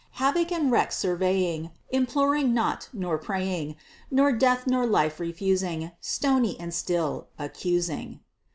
[0.13, 3.75] Havoc and wreck surveying, Imploring not, nor praying,
[4.09, 8.19] Nor death nor life refusing; Stony and still accusing!